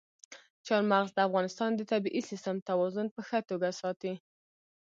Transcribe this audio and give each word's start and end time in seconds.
چار 0.67 0.81
مغز 0.91 1.11
د 1.13 1.19
افغانستان 1.27 1.71
د 1.75 1.81
طبعي 1.91 2.21
سیسټم 2.29 2.55
توازن 2.69 3.07
په 3.15 3.21
ښه 3.27 3.39
توګه 3.49 3.69
ساتي. 3.81 4.13